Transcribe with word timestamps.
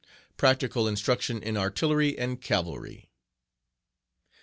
Practical 0.35 0.87
Instruction 0.87 1.43
in 1.43 1.55
Artillery 1.55 2.17
and 2.17 2.41
Cavalry. 2.41 3.11